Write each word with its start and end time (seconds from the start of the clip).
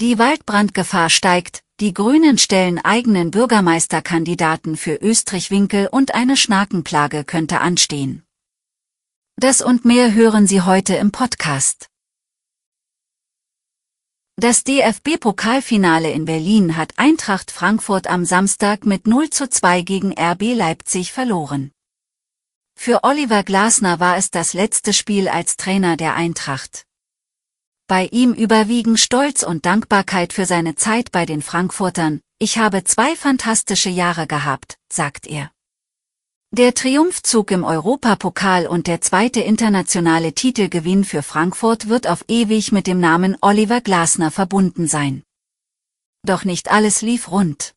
Die 0.00 0.16
Waldbrandgefahr 0.16 1.10
steigt, 1.10 1.64
die 1.80 1.92
Grünen 1.92 2.38
stellen 2.38 2.78
eigenen 2.78 3.32
Bürgermeisterkandidaten 3.32 4.76
für 4.76 4.94
Österreich-Winkel 4.94 5.88
und 5.90 6.14
eine 6.14 6.36
Schnakenplage 6.36 7.24
könnte 7.24 7.60
anstehen. 7.60 8.24
Das 9.34 9.60
und 9.60 9.84
mehr 9.84 10.14
hören 10.14 10.46
Sie 10.46 10.62
heute 10.62 10.94
im 10.94 11.10
Podcast. 11.10 11.88
Das 14.36 14.62
DFB-Pokalfinale 14.62 16.12
in 16.12 16.26
Berlin 16.26 16.76
hat 16.76 16.96
Eintracht 16.96 17.50
Frankfurt 17.50 18.06
am 18.06 18.24
Samstag 18.24 18.86
mit 18.86 19.08
0 19.08 19.30
zu 19.30 19.50
2 19.50 19.82
gegen 19.82 20.16
RB 20.16 20.54
Leipzig 20.54 21.10
verloren. 21.10 21.72
Für 22.76 23.02
Oliver 23.02 23.42
Glasner 23.42 23.98
war 23.98 24.16
es 24.16 24.30
das 24.30 24.54
letzte 24.54 24.92
Spiel 24.92 25.28
als 25.28 25.56
Trainer 25.56 25.96
der 25.96 26.14
Eintracht. 26.14 26.87
Bei 27.88 28.04
ihm 28.12 28.34
überwiegen 28.34 28.98
Stolz 28.98 29.42
und 29.42 29.64
Dankbarkeit 29.64 30.34
für 30.34 30.44
seine 30.44 30.74
Zeit 30.74 31.10
bei 31.10 31.24
den 31.24 31.40
Frankfurtern. 31.40 32.20
Ich 32.38 32.58
habe 32.58 32.84
zwei 32.84 33.16
fantastische 33.16 33.88
Jahre 33.88 34.26
gehabt, 34.26 34.76
sagt 34.92 35.26
er. 35.26 35.50
Der 36.50 36.74
Triumphzug 36.74 37.50
im 37.50 37.64
Europapokal 37.64 38.66
und 38.66 38.88
der 38.88 39.00
zweite 39.00 39.40
internationale 39.40 40.34
Titelgewinn 40.34 41.02
für 41.02 41.22
Frankfurt 41.22 41.88
wird 41.88 42.06
auf 42.06 42.26
ewig 42.28 42.72
mit 42.72 42.86
dem 42.86 43.00
Namen 43.00 43.38
Oliver 43.40 43.80
Glasner 43.80 44.30
verbunden 44.30 44.86
sein. 44.86 45.22
Doch 46.26 46.44
nicht 46.44 46.70
alles 46.70 47.00
lief 47.00 47.30
rund. 47.30 47.74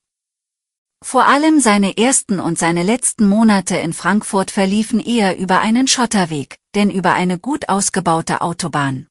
Vor 1.02 1.26
allem 1.26 1.62
seine 1.62 1.98
ersten 1.98 2.42
und 2.42 2.60
seine 2.60 2.84
letzten 2.84 3.30
Monate 3.30 3.78
in 3.78 3.94
Frankfurt 3.94 4.52
verliefen 4.52 5.00
eher 5.00 5.38
über 5.38 5.62
einen 5.62 5.88
Schotterweg, 5.88 6.58
denn 6.76 6.92
über 6.92 7.14
eine 7.14 7.40
gut 7.40 7.70
ausgebaute 7.70 8.42
Autobahn. 8.42 9.08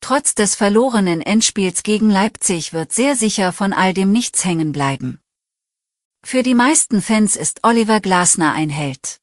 Trotz 0.00 0.34
des 0.34 0.54
verlorenen 0.54 1.20
Endspiels 1.20 1.82
gegen 1.82 2.10
Leipzig 2.10 2.72
wird 2.72 2.92
sehr 2.92 3.16
sicher 3.16 3.52
von 3.52 3.72
all 3.72 3.94
dem 3.94 4.12
nichts 4.12 4.44
hängen 4.44 4.72
bleiben. 4.72 5.20
Für 6.22 6.42
die 6.42 6.54
meisten 6.54 7.00
Fans 7.02 7.36
ist 7.36 7.60
Oliver 7.62 8.00
Glasner 8.00 8.52
ein 8.52 8.70
Held. 8.70 9.20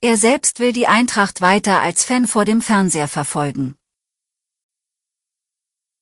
Er 0.00 0.16
selbst 0.16 0.58
will 0.58 0.72
die 0.72 0.88
Eintracht 0.88 1.40
weiter 1.40 1.80
als 1.80 2.04
Fan 2.04 2.26
vor 2.26 2.44
dem 2.44 2.60
Fernseher 2.60 3.08
verfolgen. 3.08 3.76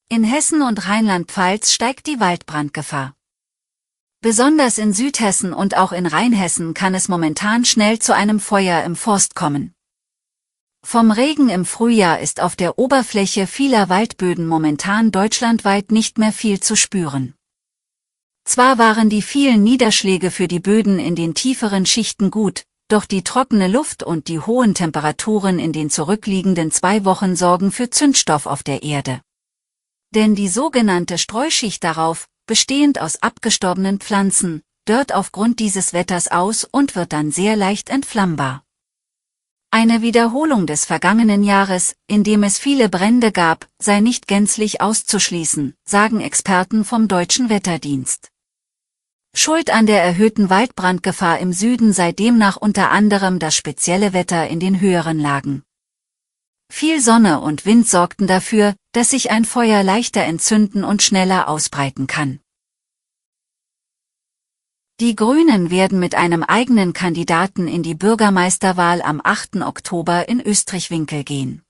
In 0.08 0.24
Hessen 0.24 0.62
und 0.62 0.88
Rheinland-Pfalz 0.88 1.72
steigt 1.72 2.06
die 2.06 2.18
Waldbrandgefahr. 2.18 3.14
Besonders 4.22 4.78
in 4.78 4.92
Südhessen 4.92 5.52
und 5.52 5.76
auch 5.76 5.92
in 5.92 6.06
Rheinhessen 6.06 6.74
kann 6.74 6.94
es 6.94 7.08
momentan 7.08 7.64
schnell 7.64 7.98
zu 8.00 8.14
einem 8.14 8.40
Feuer 8.40 8.82
im 8.84 8.96
Forst 8.96 9.34
kommen. 9.34 9.74
Vom 10.82 11.10
Regen 11.10 11.50
im 11.50 11.64
Frühjahr 11.64 12.20
ist 12.20 12.40
auf 12.40 12.56
der 12.56 12.78
Oberfläche 12.78 13.46
vieler 13.46 13.88
Waldböden 13.88 14.46
momentan 14.46 15.12
deutschlandweit 15.12 15.92
nicht 15.92 16.18
mehr 16.18 16.32
viel 16.32 16.60
zu 16.60 16.74
spüren. 16.74 17.34
Zwar 18.44 18.78
waren 18.78 19.10
die 19.10 19.22
vielen 19.22 19.62
Niederschläge 19.62 20.30
für 20.30 20.48
die 20.48 20.58
Böden 20.58 20.98
in 20.98 21.14
den 21.14 21.34
tieferen 21.34 21.86
Schichten 21.86 22.30
gut, 22.30 22.64
doch 22.88 23.04
die 23.04 23.22
trockene 23.22 23.68
Luft 23.68 24.02
und 24.02 24.26
die 24.26 24.40
hohen 24.40 24.74
Temperaturen 24.74 25.58
in 25.58 25.72
den 25.72 25.90
zurückliegenden 25.90 26.72
zwei 26.72 27.04
Wochen 27.04 27.36
sorgen 27.36 27.70
für 27.70 27.90
Zündstoff 27.90 28.46
auf 28.46 28.62
der 28.64 28.82
Erde. 28.82 29.20
Denn 30.12 30.34
die 30.34 30.48
sogenannte 30.48 31.18
Streuschicht 31.18 31.84
darauf, 31.84 32.26
bestehend 32.46 33.00
aus 33.00 33.22
abgestorbenen 33.22 34.00
Pflanzen, 34.00 34.62
dört 34.88 35.14
aufgrund 35.14 35.60
dieses 35.60 35.92
Wetters 35.92 36.28
aus 36.28 36.64
und 36.64 36.96
wird 36.96 37.12
dann 37.12 37.30
sehr 37.30 37.54
leicht 37.54 37.90
entflammbar. 37.90 38.64
Eine 39.72 40.02
Wiederholung 40.02 40.66
des 40.66 40.84
vergangenen 40.84 41.44
Jahres, 41.44 41.94
in 42.08 42.24
dem 42.24 42.42
es 42.42 42.58
viele 42.58 42.88
Brände 42.88 43.30
gab, 43.30 43.68
sei 43.78 44.00
nicht 44.00 44.26
gänzlich 44.26 44.80
auszuschließen, 44.80 45.74
sagen 45.84 46.20
Experten 46.20 46.84
vom 46.84 47.06
Deutschen 47.06 47.50
Wetterdienst. 47.50 48.32
Schuld 49.32 49.70
an 49.70 49.86
der 49.86 50.02
erhöhten 50.02 50.50
Waldbrandgefahr 50.50 51.38
im 51.38 51.52
Süden 51.52 51.92
sei 51.92 52.10
demnach 52.10 52.56
unter 52.56 52.90
anderem 52.90 53.38
das 53.38 53.54
spezielle 53.54 54.12
Wetter 54.12 54.48
in 54.48 54.58
den 54.58 54.80
höheren 54.80 55.20
Lagen. 55.20 55.62
Viel 56.68 57.00
Sonne 57.00 57.40
und 57.40 57.64
Wind 57.64 57.86
sorgten 57.86 58.26
dafür, 58.26 58.74
dass 58.90 59.10
sich 59.10 59.30
ein 59.30 59.44
Feuer 59.44 59.84
leichter 59.84 60.24
entzünden 60.24 60.82
und 60.82 61.00
schneller 61.00 61.48
ausbreiten 61.48 62.08
kann. 62.08 62.40
Die 65.00 65.16
Grünen 65.16 65.70
werden 65.70 65.98
mit 65.98 66.14
einem 66.14 66.42
eigenen 66.42 66.92
Kandidaten 66.92 67.66
in 67.66 67.82
die 67.82 67.94
Bürgermeisterwahl 67.94 69.00
am 69.00 69.22
8. 69.24 69.62
Oktober 69.62 70.28
in 70.28 70.42
Österreich-Winkel 70.42 71.24
gehen. 71.24 71.62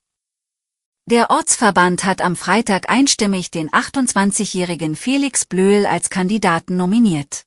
Der 1.05 1.29
Ortsverband 1.29 2.03
hat 2.03 2.21
am 2.21 2.35
Freitag 2.35 2.89
einstimmig 2.89 3.49
den 3.49 3.69
28-jährigen 3.69 4.97
Felix 4.97 5.45
Blöhl 5.45 5.85
als 5.85 6.09
Kandidaten 6.09 6.75
nominiert. 6.75 7.45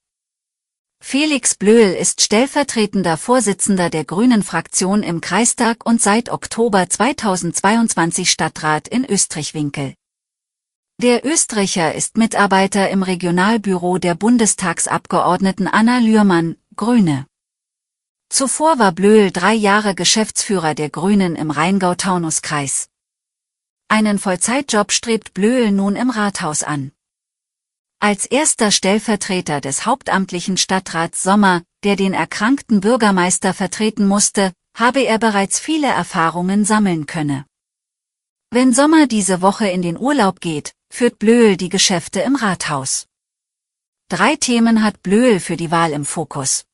Felix 1.02 1.54
Blöhl 1.54 1.92
ist 1.92 2.22
stellvertretender 2.22 3.18
Vorsitzender 3.18 3.90
der 3.90 4.06
Grünen-Fraktion 4.06 5.02
im 5.02 5.20
Kreistag 5.20 5.84
und 5.84 6.00
seit 6.00 6.30
Oktober 6.30 6.88
2022 6.88 8.30
Stadtrat 8.30 8.88
in 8.88 9.04
Österreich-Winkel. 9.04 9.92
Der 11.02 11.26
Österreicher 11.26 11.92
ist 11.92 12.16
Mitarbeiter 12.16 12.88
im 12.88 13.02
Regionalbüro 13.02 13.98
der 13.98 14.14
Bundestagsabgeordneten 14.14 15.66
Anna 15.66 15.98
Lührmann, 15.98 16.56
Grüne. 16.76 17.26
Zuvor 18.28 18.78
war 18.78 18.92
Blöhl 18.92 19.32
drei 19.32 19.54
Jahre 19.54 19.96
Geschäftsführer 19.96 20.76
der 20.76 20.90
Grünen 20.90 21.34
im 21.34 21.50
Rheingau-Taunus-Kreis. 21.50 22.90
Einen 23.88 24.20
Vollzeitjob 24.20 24.92
strebt 24.92 25.34
Blöhl 25.34 25.72
nun 25.72 25.96
im 25.96 26.10
Rathaus 26.10 26.62
an. 26.62 26.92
Als 27.98 28.24
erster 28.24 28.70
Stellvertreter 28.70 29.60
des 29.60 29.86
hauptamtlichen 29.86 30.56
Stadtrats 30.56 31.24
Sommer, 31.24 31.62
der 31.82 31.96
den 31.96 32.14
erkrankten 32.14 32.80
Bürgermeister 32.80 33.52
vertreten 33.52 34.06
musste, 34.06 34.52
habe 34.76 35.00
er 35.00 35.18
bereits 35.18 35.58
viele 35.58 35.88
Erfahrungen 35.88 36.64
sammeln 36.64 37.06
könne. 37.06 37.46
Wenn 38.50 38.72
Sommer 38.72 39.08
diese 39.08 39.42
Woche 39.42 39.66
in 39.66 39.82
den 39.82 39.98
Urlaub 39.98 40.40
geht, 40.40 40.72
führt 40.94 41.18
Blöhl 41.18 41.56
die 41.56 41.70
Geschäfte 41.70 42.20
im 42.20 42.36
Rathaus. 42.36 43.08
Drei 44.08 44.36
Themen 44.36 44.84
hat 44.84 45.02
Blöhl 45.02 45.40
für 45.40 45.56
die 45.56 45.72
Wahl 45.72 45.90
im 45.90 46.04
Fokus. 46.04 46.66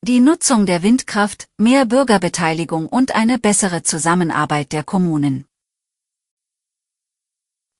Die 0.00 0.20
Nutzung 0.20 0.64
der 0.64 0.82
Windkraft, 0.82 1.46
mehr 1.58 1.84
Bürgerbeteiligung 1.84 2.88
und 2.88 3.14
eine 3.14 3.38
bessere 3.38 3.82
Zusammenarbeit 3.82 4.72
der 4.72 4.82
Kommunen. 4.82 5.46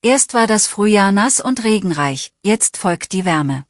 Erst 0.02 0.34
war 0.34 0.46
das 0.46 0.66
Frühjahr 0.66 1.12
nass 1.12 1.40
und 1.40 1.64
regenreich, 1.64 2.34
jetzt 2.42 2.76
folgt 2.76 3.12
die 3.12 3.24
Wärme. 3.24 3.64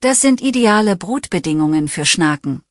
Das 0.00 0.20
sind 0.20 0.40
ideale 0.40 0.96
Brutbedingungen 0.96 1.86
für 1.86 2.04
Schnaken. 2.04 2.64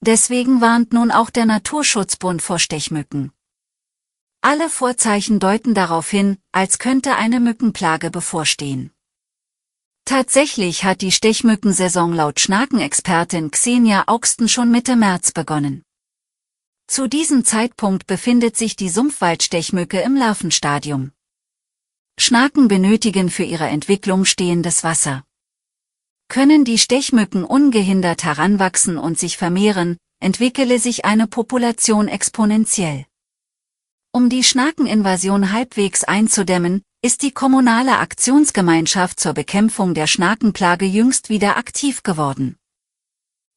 Deswegen 0.00 0.60
warnt 0.60 0.92
nun 0.92 1.10
auch 1.10 1.30
der 1.30 1.46
Naturschutzbund 1.46 2.42
vor 2.42 2.60
Stechmücken. 2.60 3.32
Alle 4.44 4.68
Vorzeichen 4.68 5.38
deuten 5.38 5.72
darauf 5.72 6.10
hin, 6.10 6.36
als 6.50 6.80
könnte 6.80 7.14
eine 7.14 7.38
Mückenplage 7.38 8.10
bevorstehen. 8.10 8.90
Tatsächlich 10.04 10.82
hat 10.82 11.00
die 11.00 11.12
Stechmückensaison 11.12 12.12
laut 12.12 12.40
Schnakenexpertin 12.40 13.52
Xenia 13.52 14.02
Augsten 14.08 14.48
schon 14.48 14.72
Mitte 14.72 14.96
März 14.96 15.30
begonnen. 15.30 15.84
Zu 16.88 17.08
diesem 17.08 17.44
Zeitpunkt 17.44 18.08
befindet 18.08 18.56
sich 18.56 18.74
die 18.74 18.88
Sumpfwaldstechmücke 18.88 20.00
im 20.00 20.16
Larvenstadium. 20.16 21.12
Schnaken 22.18 22.66
benötigen 22.66 23.30
für 23.30 23.44
ihre 23.44 23.68
Entwicklung 23.68 24.24
stehendes 24.24 24.82
Wasser. 24.82 25.24
Können 26.26 26.64
die 26.64 26.78
Stechmücken 26.78 27.44
ungehindert 27.44 28.24
heranwachsen 28.24 28.98
und 28.98 29.20
sich 29.20 29.36
vermehren, 29.36 29.98
entwickele 30.18 30.80
sich 30.80 31.04
eine 31.04 31.28
Population 31.28 32.08
exponentiell. 32.08 33.06
Um 34.14 34.28
die 34.28 34.44
Schnakeninvasion 34.44 35.52
halbwegs 35.52 36.04
einzudämmen, 36.04 36.82
ist 37.00 37.22
die 37.22 37.30
kommunale 37.30 37.96
Aktionsgemeinschaft 37.96 39.18
zur 39.18 39.32
Bekämpfung 39.32 39.94
der 39.94 40.06
Schnakenplage 40.06 40.84
jüngst 40.84 41.30
wieder 41.30 41.56
aktiv 41.56 42.02
geworden. 42.02 42.56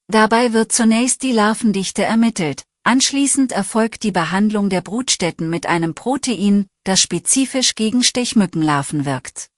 Dabei 0.07 0.54
wird 0.54 0.72
zunächst 0.72 1.24
die 1.24 1.34
Larvendichte 1.34 2.06
ermittelt, 2.06 2.63
anschließend 2.84 3.52
erfolgt 3.52 4.04
die 4.04 4.13
Behandlung 4.13 4.69
der 4.69 4.80
Brutstätten 4.80 5.50
mit 5.50 5.66
einem 5.66 5.94
Protein, 5.94 6.68
das 6.86 7.02
spezifisch 7.02 7.75
gegen 7.75 8.02
Stechmückenlarven 8.02 9.04
wirkt. 9.04 9.50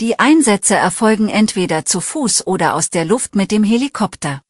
Die 0.00 0.18
Einsätze 0.18 0.76
erfolgen 0.76 1.28
entweder 1.28 1.84
zu 1.84 2.00
Fuß 2.00 2.46
oder 2.46 2.74
aus 2.74 2.88
der 2.88 3.04
Luft 3.04 3.36
mit 3.36 3.50
dem 3.50 3.64
Helikopter. 3.64 4.40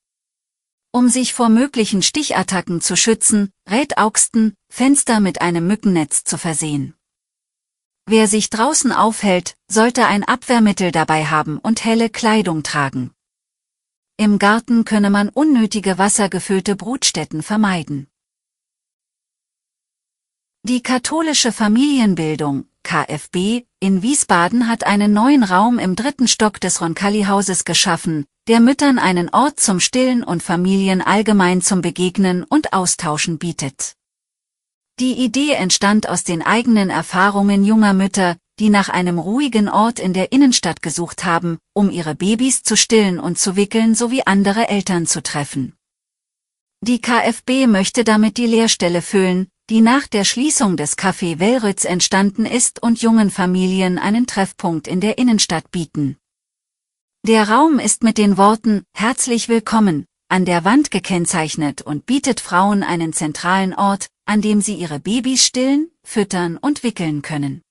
Um 0.93 1.09
sich 1.09 1.35
vor 1.35 1.49
möglichen 1.49 2.03
Stichattacken 2.03 2.81
zu 2.81 2.97
schützen, 2.97 3.53
rät 3.69 3.97
Augsten, 3.97 4.55
Fenster 4.69 5.21
mit 5.21 5.41
einem 5.41 5.67
Mückennetz 5.69 6.25
zu 6.25 6.37
versehen. 6.37 6.95
Wer 8.07 8.27
sich 8.27 8.51
draußen 8.51 8.91
aufhält, 8.91 9.57
sollte 9.69 10.07
ein 10.07 10.25
Abwehrmittel 10.25 10.91
dabei 10.91 11.27
haben 11.27 11.59
und 11.59 11.85
helle 11.85 12.11
Kleidung 12.11 12.65
tragen. 12.65 13.13
Im 14.17 14.41
Garten 14.41 14.85
könne 14.85 15.11
man 15.11 15.29
unnötige 15.29 15.97
wassergefüllte 15.97 16.75
Brutstätten 16.75 17.43
vermeiden. 17.45 18.09
Die 20.63 20.83
katholische 20.83 21.53
Familienbildung, 21.53 22.67
KFB, 22.83 23.67
in 23.81 24.03
Wiesbaden 24.03 24.69
hat 24.69 24.85
einen 24.85 25.13
neuen 25.13 25.45
Raum 25.45 25.79
im 25.79 25.97
dritten 25.97 26.29
Stock 26.29 26.61
des 26.61 26.81
Roncalli-Hauses 26.81 27.65
geschaffen, 27.65 28.27
der 28.49 28.61
Müttern 28.61 28.99
einen 28.99 29.29
Ort 29.29 29.61
zum 29.61 29.81
Stillen 29.81 30.25
und 30.25 30.43
Familien 30.43 31.03
allgemein 31.03 31.63
zum 31.63 31.83
Begegnen 31.83 32.45
und 32.45 32.73
Austauschen 32.73 33.39
bietet. 33.39 33.95
Die 34.99 35.13
Idee 35.13 35.53
entstand 35.53 36.09
aus 36.09 36.25
den 36.25 36.43
eigenen 36.43 36.91
Erfahrungen 36.91 37.65
junger 37.65 37.95
Mütter, 37.95 38.37
die 38.59 38.69
nach 38.69 38.91
einem 38.91 39.19
ruhigen 39.19 39.69
Ort 39.69 39.99
in 39.99 40.13
der 40.13 40.33
Innenstadt 40.33 40.83
gesucht 40.83 41.25
haben, 41.25 41.59
um 41.73 41.91
ihre 41.91 42.15
Babys 42.15 42.63
zu 42.63 42.77
stillen 42.77 43.19
und 43.19 43.39
zu 43.39 43.57
wickeln 43.57 43.95
sowie 43.95 44.23
andere 44.27 44.69
Eltern 44.69 45.07
zu 45.07 45.23
treffen. 45.23 45.75
Die 46.83 47.01
KfB 47.01 47.67
möchte 47.67 48.05
damit 48.05 48.37
die 48.37 48.47
Leerstelle 48.47 49.01
füllen, 49.01 49.49
die 49.71 49.81
nach 49.81 50.09
der 50.09 50.25
Schließung 50.25 50.77
des 50.77 50.99
Café 50.99 51.39
Wellrütz 51.39 51.85
entstanden 51.85 52.45
ist 52.45 52.83
und 52.83 53.01
jungen 53.01 53.31
Familien 53.31 53.99
einen 54.01 54.27
Treffpunkt 54.27 54.89
in 54.89 55.01
der 55.01 55.17
Innenstadt 55.17 55.71
bieten. 55.71 56.17
Der 57.25 57.49
Raum 57.49 57.79
ist 57.79 58.03
mit 58.03 58.19
den 58.19 58.37
Worten 58.37 58.83
Herzlich 58.93 59.49
willkommen 59.49 60.07
an 60.29 60.45
der 60.45 60.65
Wand 60.65 60.91
gekennzeichnet 60.91 61.83
und 61.83 62.07
bietet 62.07 62.41
Frauen 62.41 62.83
einen 62.83 63.13
zentralen 63.13 63.75
Ort, 63.75 64.09
an 64.27 64.41
dem 64.41 64.61
sie 64.61 64.75
ihre 64.75 64.99
Babys 65.01 65.45
stillen, 65.45 65.91
füttern 66.05 66.57
und 66.57 66.83
wickeln 66.83 67.23
können. 67.23 67.63